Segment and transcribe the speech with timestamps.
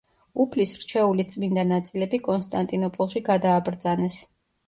[0.43, 4.19] უფლის რჩეულის წმინდა ნაწილები კონსტანტინოპოლში გადააბრძანეს.